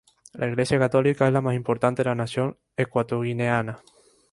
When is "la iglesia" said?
0.33-0.79